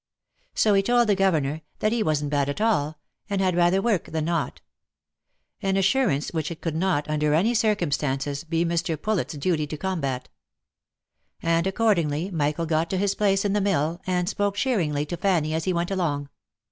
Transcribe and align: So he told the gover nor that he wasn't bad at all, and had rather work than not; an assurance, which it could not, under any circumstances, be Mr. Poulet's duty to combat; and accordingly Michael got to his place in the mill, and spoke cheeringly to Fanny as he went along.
So 0.55 0.73
he 0.73 0.81
told 0.81 1.07
the 1.07 1.15
gover 1.15 1.39
nor 1.39 1.61
that 1.77 1.91
he 1.91 2.01
wasn't 2.01 2.31
bad 2.31 2.49
at 2.49 2.59
all, 2.59 2.97
and 3.29 3.39
had 3.39 3.55
rather 3.55 3.83
work 3.83 4.05
than 4.05 4.25
not; 4.25 4.59
an 5.61 5.77
assurance, 5.77 6.29
which 6.29 6.49
it 6.49 6.59
could 6.59 6.73
not, 6.75 7.07
under 7.07 7.35
any 7.35 7.53
circumstances, 7.53 8.43
be 8.43 8.65
Mr. 8.65 8.99
Poulet's 8.99 9.35
duty 9.35 9.67
to 9.67 9.77
combat; 9.77 10.27
and 11.43 11.67
accordingly 11.67 12.31
Michael 12.31 12.65
got 12.65 12.89
to 12.89 12.97
his 12.97 13.13
place 13.13 13.45
in 13.45 13.53
the 13.53 13.61
mill, 13.61 14.01
and 14.07 14.27
spoke 14.27 14.55
cheeringly 14.55 15.05
to 15.05 15.17
Fanny 15.17 15.53
as 15.53 15.65
he 15.65 15.71
went 15.71 15.91
along. 15.91 16.29